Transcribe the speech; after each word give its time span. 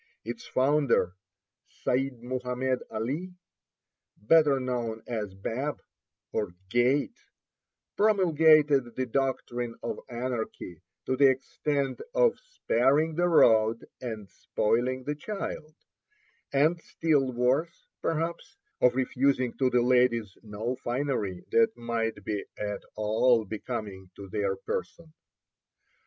Its 0.25 0.47
founder, 0.47 1.13
Seyd 1.85 2.21
Mohammed 2.23 2.79
Ali, 2.89 3.35
better 4.17 4.59
known 4.59 5.03
as 5.05 5.35
Bab, 5.35 5.79
or 6.31 6.55
"Gate," 6.69 7.15
promulgated 7.95 8.95
the 8.95 9.05
doctrine 9.05 9.75
of 9.83 9.99
anarchy 10.09 10.81
to 11.05 11.15
the 11.15 11.27
extent 11.29 12.01
of 12.15 12.39
"sparing 12.39 13.13
the 13.13 13.27
rod 13.29 13.85
and 14.01 14.27
spoiling 14.27 15.03
the 15.03 15.13
child," 15.13 15.75
and 16.51 16.81
still 16.81 17.31
worse, 17.31 17.85
perhaps, 18.01 18.57
of 18.81 18.95
refusing 18.95 19.55
to 19.59 19.69
the 19.69 19.83
ladies 19.83 20.35
no 20.41 20.75
finery 20.77 21.45
that 21.51 21.77
might 21.77 22.25
be 22.25 22.43
at 22.57 22.81
all 22.95 23.45
becoming 23.45 24.09
to 24.15 24.27
their 24.29 24.55
person. 24.55 25.13